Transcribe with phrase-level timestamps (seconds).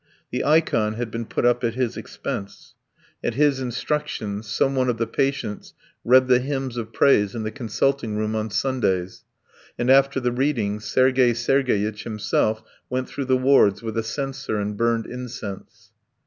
[0.31, 2.73] The ikon had been put up at his expense;
[3.23, 7.51] at his instructions some one of the patients read the hymns of praise in the
[7.51, 9.25] consulting room on Sundays,
[9.77, 14.75] and after the reading Sergey Sergeyitch himself went through the wards with a censer and
[14.75, 15.91] burned incense.